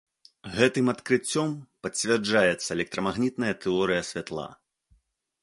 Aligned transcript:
Гэтым 0.57 0.85
адкрыццём 0.93 1.49
пацвярджаецца 1.87 2.69
электрамагнітная 2.77 3.53
тэорыя 3.67 4.01
святла. 4.11 4.49